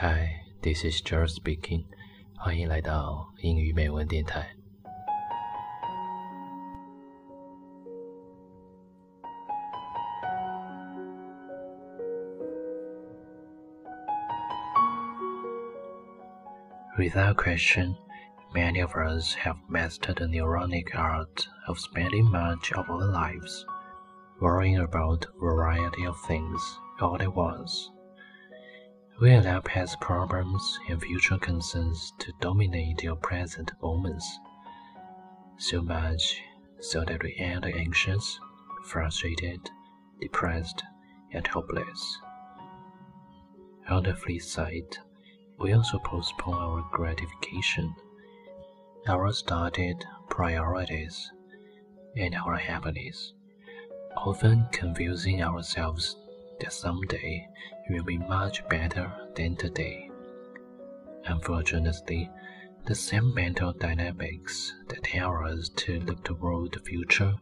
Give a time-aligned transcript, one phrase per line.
[0.00, 1.84] Hi, this is George speaking.
[2.36, 4.56] 欢迎来到英语美文电台。
[16.98, 17.96] Without question,
[18.54, 23.64] many of us have mastered the neuronic art of spending much of our lives
[24.42, 26.60] worrying about a variety of things
[27.00, 27.90] all at once.
[29.19, 34.39] We allow past problems and future concerns to dominate your present moments,
[35.57, 36.39] so much
[36.79, 38.39] so that we end anxious,
[38.85, 39.71] frustrated,
[40.21, 40.83] depressed,
[41.33, 42.19] and hopeless.
[43.89, 44.97] On the flip side,
[45.57, 47.95] we also postpone our gratification,
[49.07, 51.31] our started priorities,
[52.15, 53.33] and our happiness,
[54.15, 56.15] often confusing ourselves
[56.59, 57.47] that someday
[57.87, 60.09] it will be much better than today.
[61.25, 62.29] Unfortunately,
[62.85, 67.35] the same mental dynamics that tell us to look toward the future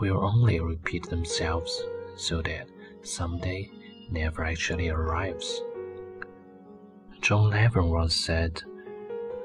[0.00, 1.82] will only repeat themselves
[2.16, 2.66] so that
[3.02, 3.70] someday
[4.10, 5.62] never actually arrives.
[7.20, 8.62] John Lennon once said,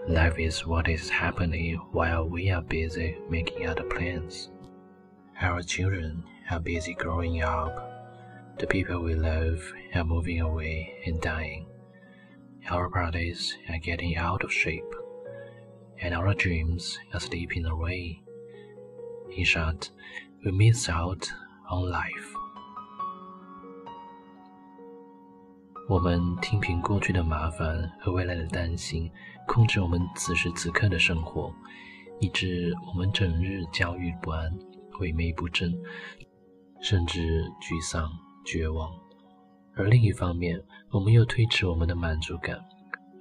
[0.08, 4.50] Life is what is happening while we are busy making other plans.
[5.42, 7.95] Our children are busy growing up.
[8.59, 9.63] The people we love
[9.95, 11.67] are moving away and dying.
[12.71, 14.85] Our bodies are getting out of shape.
[16.03, 18.23] And our dreams are slipping away.
[19.37, 19.91] In short,
[20.45, 21.29] we miss out
[21.71, 22.37] on life.
[25.89, 29.11] 我们听凭过去的麻烦和未来的担心，
[29.47, 31.53] 控制我们此时此刻的生活，
[32.21, 34.51] 以致我们整日焦虑不安、
[35.01, 35.71] 萎靡不振，
[36.81, 38.11] 甚至沮丧、
[38.46, 38.90] 绝望。
[39.74, 42.58] 而另一方面，我们又推迟我们的满足感，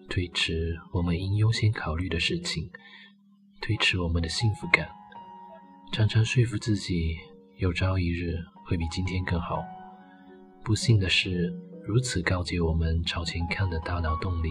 [0.09, 2.71] 推迟我们应优先考虑的事情，
[3.61, 4.89] 推迟我们的幸福感，
[5.93, 7.17] 常常说服自己
[7.57, 8.37] 有朝一日
[8.67, 9.65] 会比今天更好。
[10.63, 11.53] 不幸的是。
[11.87, 14.49] 如此告诫我们朝前看的大脑动力，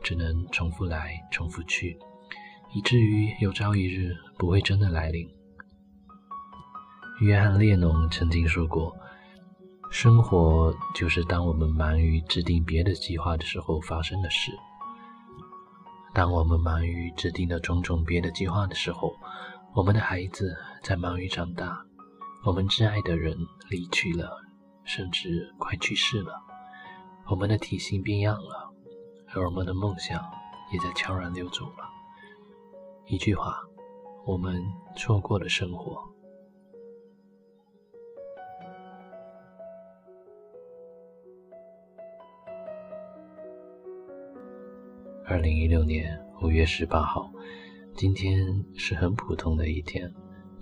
[0.00, 1.98] 只能重复来重复去，
[2.72, 5.28] 以至于有朝一日不会真的来临。
[7.20, 8.96] 约翰列侬曾经说过
[9.90, 14.52] ：“生活就是当我们忙于制定别的计划的时候发生的事。
[16.12, 19.14] 当我们忙于制定的种种别的计划的时候，
[19.74, 21.84] 我们的孩子在忙于长大，
[22.44, 23.36] 我们挚爱的人
[23.70, 24.30] 离去了，
[24.84, 26.42] 甚至快去世了。”
[27.30, 28.70] 我们的体型变样了，
[29.34, 30.22] 而我们的梦想
[30.72, 31.88] 也在悄然溜走了。
[33.06, 33.58] 一句话，
[34.26, 34.62] 我们
[34.96, 36.02] 错过了生活。
[45.30, 47.30] 二零一六年五月十八号，
[47.94, 50.10] 今天是很普通的一天，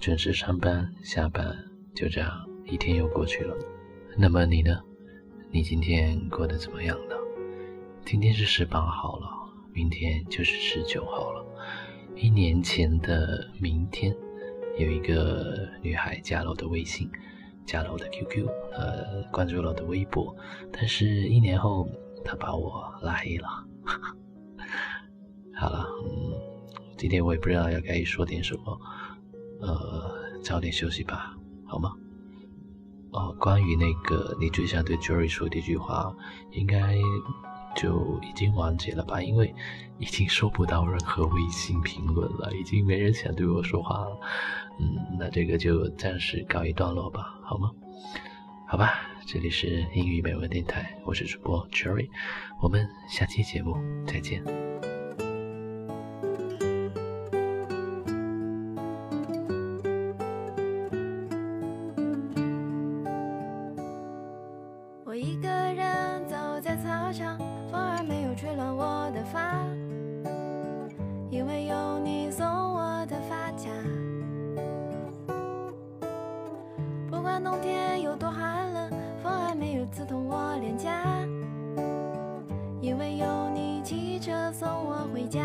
[0.00, 1.56] 准时上班下班，
[1.94, 3.56] 就这样一天又过去了。
[4.18, 4.82] 那么你呢？
[5.52, 7.14] 你今天过得怎么样呢？
[8.04, 9.28] 今天是十八号了，
[9.72, 11.46] 明天就是十九号了。
[12.16, 14.12] 一年前的明天，
[14.80, 17.08] 有一个女孩加了我的微信，
[17.64, 20.36] 加了我的 QQ，呃，关注了我的微博。
[20.72, 21.88] 但是，一年后，
[22.24, 23.46] 她把我拉黑了。
[25.58, 26.32] 好了，嗯，
[26.98, 28.78] 今天我也不知道要该说点什么，
[29.60, 31.34] 呃，早点休息吧，
[31.64, 31.92] 好吗？
[33.12, 36.14] 哦，关于那个你最想对 Jerry 说的一句话，
[36.50, 36.94] 应该
[37.74, 39.22] 就已经完结了吧？
[39.22, 39.54] 因为
[39.98, 44.20] 已经收不到任何微信评论了，已经没人想对我说话了。
[44.78, 47.70] 嗯，那这个就暂时告一段落吧，好吗？
[48.68, 48.92] 好吧，
[49.24, 52.10] 这里是英语美文电台，我是主播 Jerry，
[52.60, 53.74] 我们下期节目
[54.06, 54.44] 再见。
[71.36, 73.68] 因为有你送我的发卡，
[77.10, 78.90] 不管冬天有多寒冷，
[79.22, 81.04] 风还没有刺痛我脸颊，
[82.80, 85.42] 因为有你骑车送我回家。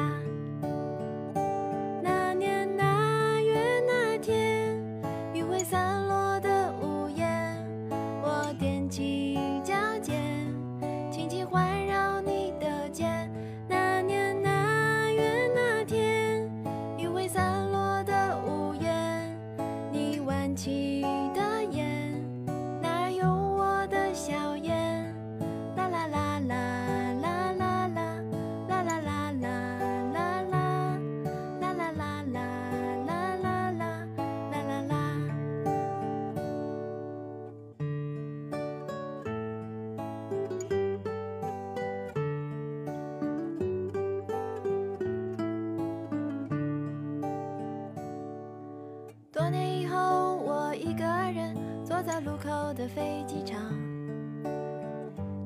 [52.04, 53.62] 在路口的飞机场，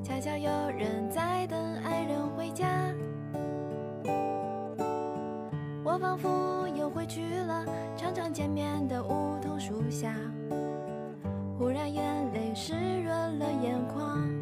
[0.02, 2.66] 恰巧有人在等爱人回家。
[5.84, 7.64] 我仿佛又回去了
[7.94, 10.14] 常常见面的梧桐树下，
[11.58, 12.72] 忽然眼泪湿
[13.02, 14.35] 润了眼眶。